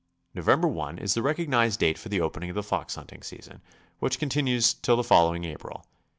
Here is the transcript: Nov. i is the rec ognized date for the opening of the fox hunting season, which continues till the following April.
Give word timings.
Nov. 0.33 0.49
i 0.49 0.91
is 0.99 1.13
the 1.13 1.21
rec 1.21 1.37
ognized 1.37 1.77
date 1.77 1.95
for 1.99 2.09
the 2.09 2.19
opening 2.21 2.49
of 2.49 2.55
the 2.55 2.63
fox 2.63 2.95
hunting 2.95 3.21
season, 3.21 3.61
which 3.99 4.17
continues 4.17 4.73
till 4.73 4.95
the 4.97 5.03
following 5.03 5.43
April. 5.45 5.85